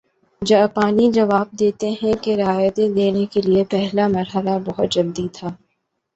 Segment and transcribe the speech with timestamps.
[0.41, 5.49] جاپانی جواب دیتے ہیں کہ رعایتیں دینے کے لیے پہلا مرحلہ بہت جلدی تھا